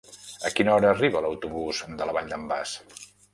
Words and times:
A 0.47 0.49
quina 0.59 0.71
hora 0.77 0.89
arriba 0.93 1.21
l'autobús 1.25 1.83
de 2.01 2.09
la 2.11 2.17
Vall 2.19 2.33
d'en 2.33 2.49
Bas? 2.55 2.75